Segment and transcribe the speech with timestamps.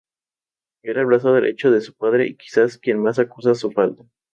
[0.83, 4.03] Era el brazo derecho de su padre y quizás, quien más acusa su falta.